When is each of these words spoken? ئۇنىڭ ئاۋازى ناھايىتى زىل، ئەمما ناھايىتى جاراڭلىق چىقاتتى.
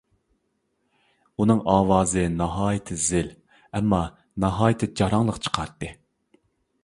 ئۇنىڭ 1.41 1.59
ئاۋازى 1.73 2.23
ناھايىتى 2.37 2.97
زىل، 3.03 3.29
ئەمما 3.79 4.01
ناھايىتى 4.45 4.93
جاراڭلىق 5.03 5.41
چىقاتتى. 5.49 5.93